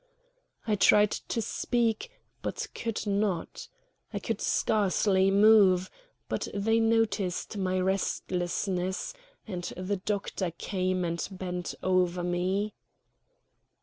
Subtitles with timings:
[0.65, 2.09] I tried to speak,
[2.41, 3.67] but could not.
[4.11, 5.91] I could scarcely move;
[6.27, 9.13] but they noticed my restlessness,
[9.47, 12.73] and the doctor came and bent over me.